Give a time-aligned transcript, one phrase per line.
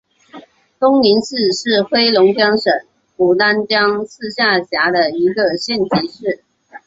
[0.79, 2.73] 东宁市是黑龙江省
[3.17, 6.43] 牡丹江市下辖的一个县级市。